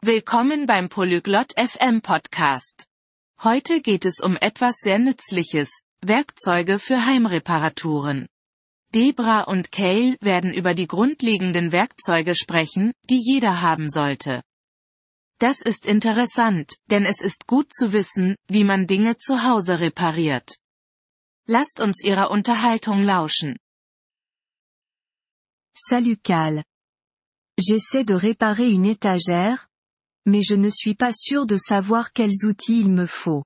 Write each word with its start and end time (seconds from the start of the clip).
Willkommen 0.00 0.66
beim 0.66 0.88
Polyglot 0.88 1.54
FM 1.58 2.02
Podcast. 2.02 2.86
Heute 3.42 3.80
geht 3.80 4.04
es 4.04 4.20
um 4.22 4.36
etwas 4.36 4.76
sehr 4.76 5.00
Nützliches, 5.00 5.82
Werkzeuge 6.02 6.78
für 6.78 7.04
Heimreparaturen. 7.04 8.28
Debra 8.94 9.42
und 9.42 9.72
Kale 9.72 10.16
werden 10.20 10.54
über 10.54 10.74
die 10.74 10.86
grundlegenden 10.86 11.72
Werkzeuge 11.72 12.36
sprechen, 12.36 12.92
die 13.10 13.20
jeder 13.20 13.60
haben 13.60 13.90
sollte. 13.90 14.44
Das 15.40 15.60
ist 15.60 15.84
interessant, 15.84 16.76
denn 16.86 17.04
es 17.04 17.20
ist 17.20 17.48
gut 17.48 17.72
zu 17.72 17.92
wissen, 17.92 18.36
wie 18.46 18.62
man 18.62 18.86
Dinge 18.86 19.16
zu 19.16 19.42
Hause 19.42 19.80
repariert. 19.80 20.58
Lasst 21.46 21.80
uns 21.80 22.04
ihrer 22.04 22.30
Unterhaltung 22.30 23.02
lauschen. 23.02 23.56
Salut 25.74 26.22
Cal. 26.22 26.62
J'essaie 27.58 28.04
de 28.04 28.14
réparer 28.14 28.70
une 28.70 28.84
étagère, 28.84 29.67
mais 30.28 30.42
je 30.42 30.54
ne 30.54 30.68
suis 30.68 30.94
pas 30.94 31.12
sûr 31.12 31.46
de 31.46 31.56
savoir 31.56 32.12
quels 32.12 32.44
outils 32.44 32.80
il 32.80 32.90
me 32.90 33.06
faut. 33.06 33.44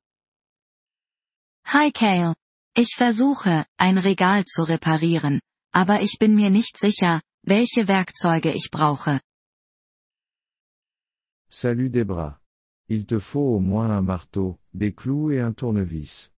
Hi 1.64 1.92
Kale. 1.92 2.34
Ich 2.74 2.96
versuche, 2.96 3.66
ein 3.78 3.98
Regal 3.98 4.44
zu 4.46 4.62
reparieren, 4.62 5.40
aber 5.72 6.02
ich 6.02 6.18
bin 6.18 6.34
mir 6.34 6.50
nicht 6.50 6.76
sicher, 6.76 7.20
welche 7.46 7.86
Werkzeuge 7.86 8.52
ich 8.52 8.70
brauche. 8.70 9.20
Salut 11.50 11.94
Debra. 11.94 12.38
Il 12.88 13.06
te 13.06 13.18
faut 13.18 13.56
au 13.56 13.60
moins 13.60 13.90
un 13.90 14.02
marteau, 14.02 14.58
des 14.72 14.92
clous 14.94 15.30
et 15.30 15.40
un 15.40 15.52
tournevis. 15.54 16.30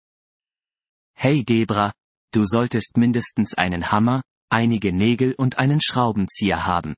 Hey 1.15 1.45
Debra, 1.45 1.93
du 2.33 2.45
solltest 2.45 2.97
mindestens 2.97 3.55
einen 3.55 3.93
Hammer, 3.93 4.23
einige 4.51 4.93
Nägel 4.93 5.35
und 5.39 5.59
einen 5.59 5.81
Schraubenzieher 5.81 6.67
haben. 6.67 6.95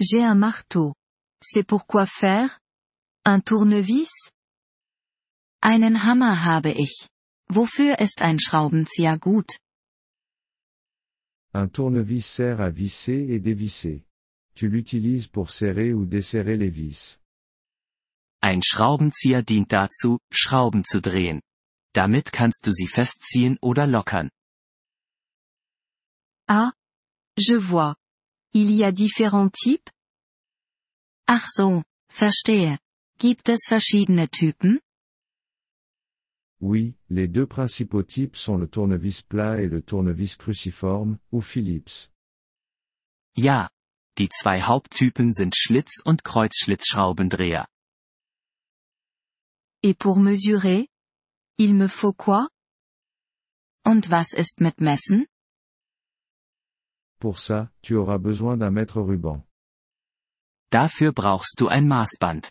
J'ai 0.00 0.22
un 0.22 0.36
marteau. 0.36 0.94
C'est 1.42 1.64
pour 1.64 1.86
quoi 1.86 2.06
faire? 2.06 2.60
Un 3.24 3.40
tournevis? 3.40 4.30
Einen 5.60 5.96
Hammer 6.04 6.44
habe 6.44 6.70
ich. 6.70 7.08
Wofür 7.50 7.98
ist 7.98 8.22
ein 8.22 8.38
Schraubenzieher 8.38 9.18
gut? 9.18 9.58
Un 11.52 11.68
tournevis 11.68 12.26
sert 12.26 12.60
à 12.60 12.70
visser 12.70 13.30
et 13.30 13.40
dévisser. 13.40 14.04
Tu 14.54 14.68
l'utilises 14.68 15.28
pour 15.28 15.50
serrer 15.50 15.92
ou 15.92 16.04
desserrer 16.04 16.56
les 16.56 16.70
vis. 16.70 17.18
Ein 18.40 18.62
Schraubenzieher 18.62 19.42
dient 19.42 19.72
dazu, 19.72 20.18
Schrauben 20.30 20.84
zu 20.84 21.00
drehen. 21.00 21.40
Damit 21.92 22.30
kannst 22.32 22.66
du 22.66 22.72
sie 22.72 22.86
festziehen 22.86 23.58
oder 23.60 23.86
lockern. 23.88 24.30
Ah. 26.46 26.72
Je 27.36 27.56
vois. 27.56 27.96
Il 28.54 28.70
y 28.72 28.84
a 28.84 28.92
différents 28.92 29.50
types? 29.50 29.90
Ach 31.26 31.46
so, 31.48 31.82
verstehe. 32.10 32.78
Gibt 33.18 33.48
es 33.48 33.66
verschiedene 33.68 34.28
Typen? 34.28 34.80
Oui, 36.60 36.96
les 37.08 37.28
deux 37.28 37.46
principaux 37.46 38.02
types 38.02 38.36
sont 38.36 38.56
le 38.56 38.66
tournevis 38.66 39.22
plat 39.22 39.60
et 39.60 39.68
le 39.68 39.82
tournevis 39.82 40.36
cruciforme, 40.36 41.18
ou 41.30 41.40
Philips. 41.40 42.10
Ja. 43.36 43.70
Die 44.18 44.28
zwei 44.28 44.60
Haupttypen 44.62 45.32
sind 45.32 45.54
Schlitz- 45.54 46.02
und 46.04 46.24
Kreuzschlitzschraubendreher. 46.24 47.66
Et 49.82 49.96
pour 49.96 50.18
mesurer? 50.18 50.88
Il 51.56 51.74
me 51.74 51.88
faut 51.88 52.16
quoi? 52.16 52.48
Und 53.84 54.10
was 54.10 54.32
ist 54.32 54.60
mit 54.60 54.80
Messen? 54.80 55.26
Pour 57.18 57.38
ça, 57.38 57.70
tu 57.82 57.94
auras 57.96 58.18
besoin 58.18 58.56
d'un 58.56 58.70
mètre 58.70 59.00
ruban. 59.00 59.44
Dafür 60.70 61.12
brauchst 61.12 61.58
du 61.58 61.68
ein 61.68 61.86
Maßband. 61.86 62.50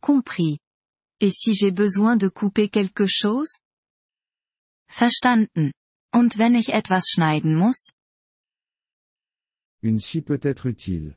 Compris. 0.00 0.58
Et 1.20 1.30
si 1.30 1.54
j'ai 1.54 1.72
besoin 1.72 2.16
de 2.16 2.28
couper 2.28 2.68
quelque 2.68 3.06
chose? 3.06 3.58
Verstanden. 4.88 5.72
Und 6.14 6.38
wenn 6.38 6.54
ich 6.54 6.70
etwas 6.72 7.08
schneiden 7.08 7.54
muss? 7.56 7.92
Une 9.82 10.00
scie 10.00 10.22
peut 10.22 10.44
être 10.44 10.66
utile. 10.66 11.16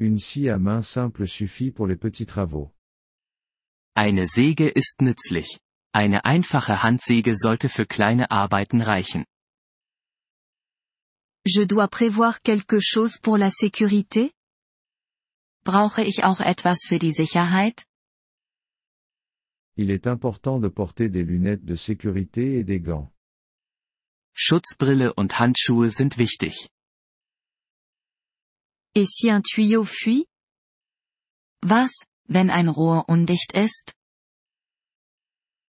Une 0.00 0.18
scie 0.18 0.48
à 0.48 0.58
main 0.58 0.82
simple 0.82 1.28
suffit 1.28 1.70
pour 1.70 1.86
les 1.86 1.96
petits 1.96 2.26
travaux. 2.26 2.72
Eine 3.94 4.26
Säge 4.26 4.68
ist 4.68 5.00
nützlich. 5.00 5.58
Eine 5.94 6.24
einfache 6.24 6.82
Handsäge 6.82 7.34
sollte 7.36 7.68
für 7.68 7.86
kleine 7.86 8.30
Arbeiten 8.30 8.80
reichen. 8.80 9.26
Je 11.44 11.62
dois 11.62 11.88
prévoir 11.88 12.40
quelque 12.42 12.78
chose 12.80 13.18
pour 13.18 13.36
la 13.36 13.50
sécurité? 13.50 14.32
Brauche 15.64 16.02
ich 16.02 16.22
auch 16.22 16.40
etwas 16.40 16.84
für 16.86 16.98
die 16.98 17.10
Sicherheit? 17.12 17.84
Il 19.76 19.90
est 19.90 20.06
important 20.06 20.60
de 20.60 20.68
porter 20.68 21.08
des 21.08 21.24
lunettes 21.24 21.64
de 21.64 21.74
sécurité 21.74 22.58
et 22.58 22.64
des 22.64 22.80
gants. 22.80 23.10
Schutzbrille 24.34 25.12
und 25.16 25.38
Handschuhe 25.38 25.90
sind 25.90 26.16
wichtig. 26.16 26.68
Et 28.94 29.06
si 29.06 29.30
un 29.30 29.42
tuyau 29.42 29.84
fuit? 29.84 30.26
Was, 31.62 31.90
wenn 32.28 32.50
ein 32.50 32.68
Rohr 32.68 33.08
undicht 33.08 33.52
ist? 33.54 33.94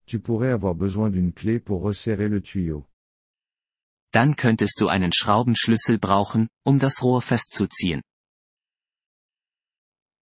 Tu 0.06 0.18
pourrais 0.18 0.50
avoir 0.50 0.74
besoin 0.74 1.10
d'une 1.10 1.32
clé 1.32 1.60
pour 1.60 1.82
resserrer 1.82 2.28
le 2.28 2.40
tuyau. 2.40 2.86
Dann 4.12 4.36
könntest 4.36 4.80
du 4.80 4.88
einen 4.88 5.12
Schraubenschlüssel 5.12 5.98
brauchen, 5.98 6.48
um 6.64 6.78
das 6.78 7.02
Rohr 7.02 7.22
festzuziehen. 7.22 8.02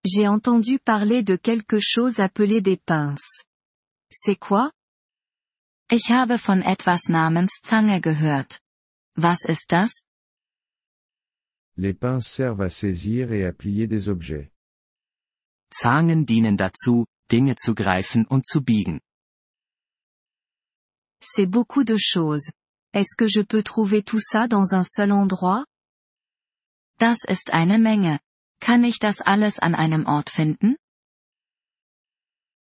J'ai 0.07 0.25
entendu 0.25 0.79
parler 0.79 1.23
de 1.23 1.37
quelque 1.37 1.81
chose 1.81 2.19
appelé 2.23 2.63
des 2.63 2.79
pinces. 2.79 3.45
C'est 4.11 4.39
quoi? 4.39 4.71
Ich 5.91 6.09
habe 6.11 6.39
von 6.39 6.63
etwas 6.63 7.09
namens 7.09 7.61
Zange 7.63 8.01
gehört. 8.01 8.61
Was 9.17 9.45
ist 9.45 9.73
das? 9.73 10.03
Les 11.77 11.95
pinces 11.95 12.29
servent 12.33 12.63
à 12.63 12.71
saisir 12.71 13.33
et 13.33 13.45
à 13.45 13.53
plier 13.53 13.89
des 13.89 14.09
objets. 14.09 14.51
Zangen 15.73 16.27
dienen 16.27 16.57
dazu, 16.57 17.07
Dinge 17.31 17.57
zu 17.57 17.75
greifen 17.75 18.25
und 18.27 18.47
zu 18.47 18.63
biegen. 18.63 19.01
C'est 21.21 21.47
beaucoup 21.47 21.85
de 21.85 21.99
choses. 21.99 22.51
Est-ce 22.93 23.15
que 23.17 23.29
je 23.29 23.41
peux 23.41 23.63
trouver 23.63 24.03
tout 24.03 24.19
ça 24.21 24.49
dans 24.49 24.75
un 24.75 24.83
seul 24.83 25.13
endroit? 25.13 25.65
Das 26.99 27.19
ist 27.29 27.53
eine 27.53 27.79
Menge. 27.79 28.19
Kann 28.61 28.85
ich 28.85 28.99
das 28.99 29.21
alles 29.21 29.59
an 29.59 29.75
einem 29.75 30.07
Ort 30.07 30.29
finden? 30.29 30.77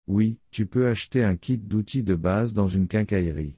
Oui, 0.08 0.38
tu 0.50 0.66
peux 0.66 0.88
acheter 0.88 1.24
un 1.24 1.36
kit 1.36 1.58
d'outils 1.58 2.04
de 2.04 2.16
base 2.16 2.54
dans 2.54 2.68
une 2.68 2.88
quincaillerie. 2.88 3.56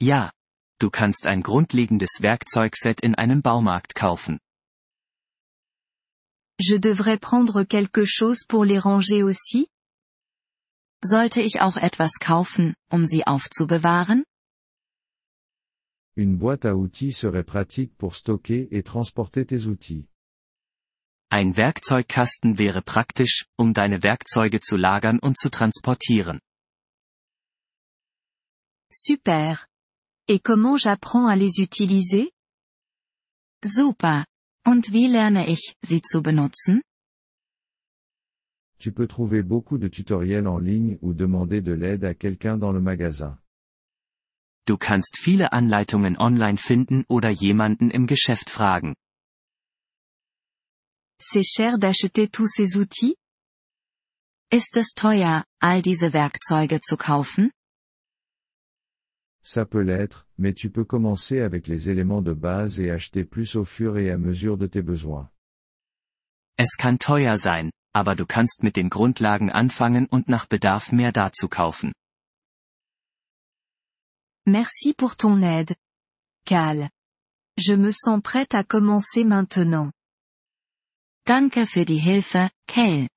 Ja. 0.00 0.32
Du 0.80 0.90
kannst 0.90 1.26
ein 1.26 1.42
grundlegendes 1.42 2.20
Werkzeugset 2.20 3.00
in 3.02 3.14
einem 3.14 3.42
Baumarkt 3.42 3.94
kaufen. 3.94 4.40
Je 6.58 6.78
devrais 6.78 7.18
prendre 7.18 7.64
quelque 7.64 8.04
chose 8.06 8.44
pour 8.46 8.64
les 8.64 8.78
ranger 8.78 9.22
aussi? 9.24 9.68
Sollte 11.04 11.40
ich 11.40 11.60
auch 11.60 11.76
etwas 11.76 12.18
kaufen, 12.20 12.74
um 12.90 13.06
sie 13.06 13.26
aufzubewahren? 13.26 14.24
Une 16.16 16.36
boîte 16.36 16.66
à 16.66 16.76
outils 16.76 17.12
serait 17.12 17.44
pratique 17.44 17.96
pour 17.96 18.14
stocker 18.16 18.68
et 18.70 18.82
transporter 18.82 19.46
tes 19.46 19.66
outils. 19.66 20.06
Ein 21.30 21.56
Werkzeugkasten 21.56 22.58
wäre 22.58 22.82
praktisch, 22.82 23.46
um 23.56 23.72
deine 23.72 24.02
Werkzeuge 24.02 24.60
zu 24.60 24.76
lagern 24.76 25.18
und 25.18 25.38
zu 25.38 25.48
transportieren. 25.48 26.40
Super. 28.90 29.66
Et 30.28 30.40
comment 30.42 30.76
j'apprends 30.76 31.26
à 31.26 31.34
les 31.34 31.58
utiliser? 31.58 32.30
Super. 33.64 34.26
Und 34.66 34.92
wie 34.92 35.08
lerne 35.08 35.48
ich, 35.48 35.74
sie 35.82 36.02
zu 36.02 36.22
benutzen? 36.22 36.82
Tu 38.78 38.92
peux 38.92 39.08
trouver 39.08 39.42
beaucoup 39.42 39.78
de 39.78 39.88
tutoriels 39.88 40.46
en 40.46 40.58
ligne 40.58 40.98
ou 41.00 41.14
demander 41.14 41.62
de 41.62 41.72
l'aide 41.72 42.04
à 42.04 42.14
quelqu'un 42.14 42.58
dans 42.58 42.72
le 42.72 42.80
magasin. 42.80 43.38
Du 44.66 44.76
kannst 44.76 45.18
viele 45.18 45.52
Anleitungen 45.52 46.16
online 46.16 46.56
finden 46.56 47.04
oder 47.08 47.30
jemanden 47.30 47.90
im 47.90 48.06
Geschäft 48.06 48.48
fragen. 48.48 48.94
C'est 51.20 51.44
cher 51.44 51.78
d'acheter 51.78 52.28
tous 52.28 52.54
ces 52.56 52.76
outils? 52.76 53.16
Ist 54.52 54.76
es 54.76 54.92
teuer, 54.94 55.44
all 55.60 55.82
diese 55.82 56.12
Werkzeuge 56.12 56.80
zu 56.80 56.96
kaufen? 56.96 57.50
Ça 59.44 59.64
peut 59.64 59.82
l'être, 59.82 60.26
mais 60.36 60.54
tu 60.54 60.70
peux 60.70 60.84
commencer 60.84 61.40
avec 61.40 61.66
les 61.66 61.88
éléments 61.88 62.22
de 62.22 62.32
base 62.32 62.78
et 62.80 62.90
acheter 62.90 63.24
plus 63.24 63.56
au 63.56 63.64
fur 63.64 63.98
et 63.98 64.10
à 64.10 64.18
mesure 64.18 64.56
de 64.56 64.68
tes 64.68 64.82
besoins. 64.82 65.28
Es 66.56 66.76
kann 66.76 66.98
teuer 66.98 67.36
sein, 67.36 67.70
aber 67.92 68.14
du 68.14 68.26
kannst 68.26 68.62
mit 68.62 68.76
den 68.76 68.90
Grundlagen 68.90 69.50
anfangen 69.50 70.06
und 70.06 70.28
nach 70.28 70.46
Bedarf 70.46 70.92
mehr 70.92 71.10
dazu 71.10 71.48
kaufen. 71.48 71.92
Merci 74.46 74.92
pour 74.92 75.16
ton 75.16 75.40
aide. 75.42 75.74
Cal. 76.44 76.90
Je 77.56 77.74
me 77.74 77.92
sens 77.92 78.20
prête 78.22 78.54
à 78.54 78.64
commencer 78.64 79.24
maintenant. 79.24 79.92
Danke 81.26 81.66
für 81.66 81.84
die 81.84 81.98
Hilfe, 82.00 82.50
Kale. 82.66 83.08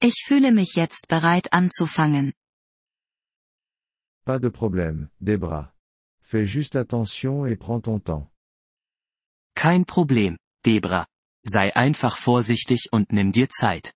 Ich 0.00 0.24
fühle 0.24 0.52
mich 0.52 0.76
jetzt 0.76 1.08
bereit 1.08 1.52
anzufangen. 1.52 2.32
Pas 4.24 4.38
de 4.40 4.48
problème, 4.48 5.10
Debra. 5.20 5.74
Fais 6.22 6.46
juste 6.46 6.76
attention 6.76 7.44
et 7.44 7.56
prends 7.56 7.82
ton 7.82 7.98
temps. 8.00 8.30
Kein 9.54 9.84
Problem, 9.84 10.38
Debra. 10.64 11.06
Sei 11.42 11.74
einfach 11.74 12.16
vorsichtig 12.16 12.88
und 12.92 13.12
nimm 13.12 13.32
dir 13.32 13.48
Zeit. 13.50 13.92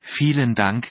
Vielen 0.00 0.54
Dank, 0.54 0.90